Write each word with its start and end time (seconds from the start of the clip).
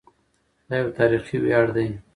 دا 0.69 0.75
یو 0.81 0.89
تاریخي 0.97 1.37
ویاړ 1.41 1.65
دی. 1.75 1.87